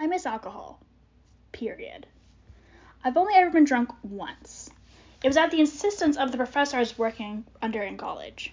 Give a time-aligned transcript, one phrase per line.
[0.00, 0.78] I miss alcohol.
[1.50, 2.06] Period.
[3.02, 4.70] I've only ever been drunk once.
[5.24, 8.52] It was at the insistence of the professor I was working under in college.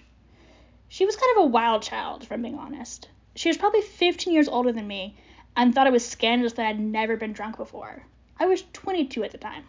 [0.88, 3.08] She was kind of a wild child, if I'm being honest.
[3.36, 5.16] She was probably 15 years older than me
[5.56, 8.02] and thought it was scandalous that I'd never been drunk before.
[8.40, 9.64] I was 22 at the time.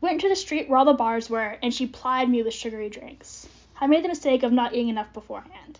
[0.00, 2.90] Went to the street where all the bars were, and she plied me with sugary
[2.90, 3.48] drinks.
[3.80, 5.78] I made the mistake of not eating enough beforehand.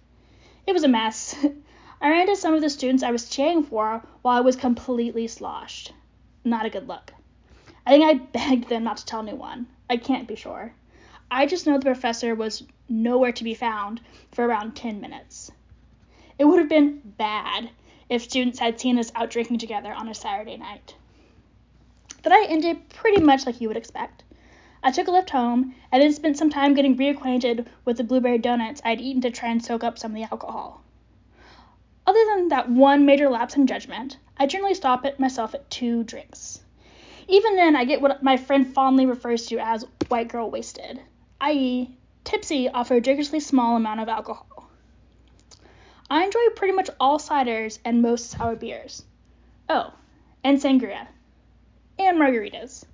[0.68, 1.34] It was a mess.
[2.00, 5.26] I ran into some of the students I was cheering for while I was completely
[5.28, 5.92] sloshed.
[6.44, 7.12] Not a good look.
[7.86, 9.66] I think I begged them not to tell anyone.
[9.88, 10.74] I can't be sure.
[11.30, 14.00] I just know the professor was nowhere to be found
[14.32, 15.52] for around 10 minutes.
[16.38, 17.70] It would have been bad
[18.08, 20.96] if students had seen us out drinking together on a Saturday night.
[22.22, 24.24] The night ended pretty much like you would expect.
[24.82, 28.38] I took a Lyft home and then spent some time getting reacquainted with the blueberry
[28.38, 30.82] donuts I'd eaten to try and soak up some of the alcohol.
[32.06, 36.04] Other than that one major lapse in judgment, I generally stop it myself at two
[36.04, 36.62] drinks.
[37.28, 41.00] Even then, I get what my friend fondly refers to as white girl wasted,
[41.40, 44.68] i.e., tipsy off a ridiculously small amount of alcohol.
[46.10, 49.04] I enjoy pretty much all ciders and most sour beers.
[49.68, 49.94] Oh,
[50.42, 51.08] and sangria
[51.98, 52.84] and margaritas.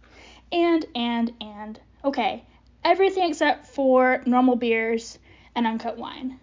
[0.52, 1.80] And, and, and.
[2.04, 2.44] Okay,
[2.84, 5.18] everything except for normal beers
[5.54, 6.38] and uncut wine.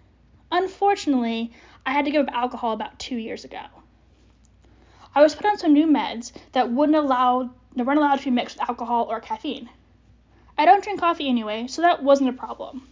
[0.50, 1.52] Unfortunately,
[1.84, 3.62] I had to give up alcohol about two years ago.
[5.14, 8.30] I was put on some new meds that wouldn't allow that weren't allowed to be
[8.30, 9.68] mixed with alcohol or caffeine.
[10.56, 12.88] I don't drink coffee anyway, so that wasn't a problem.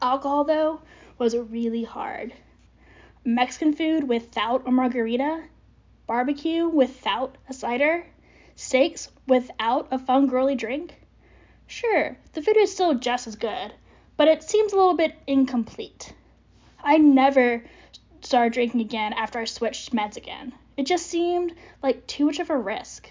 [0.00, 0.80] Alcohol though
[1.18, 2.32] was really hard.
[3.24, 5.44] Mexican food without a margarita,
[6.06, 8.06] barbecue without a cider,
[8.60, 11.00] Steaks without a fun girly drink?
[11.68, 13.72] Sure, the food is still just as good,
[14.16, 16.12] but it seems a little bit incomplete.
[16.82, 17.64] I never
[18.20, 20.52] started drinking again after I switched meds again.
[20.76, 23.10] It just seemed like too much of a risk.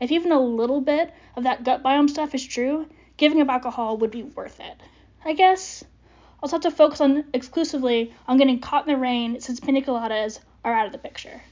[0.00, 3.96] If even a little bit of that gut biome stuff is true, giving up alcohol
[3.98, 4.76] would be worth it.
[5.24, 5.84] I guess
[6.42, 9.80] I'll just have to focus on exclusively on getting caught in the rain since pina
[9.80, 11.42] coladas are out of the picture.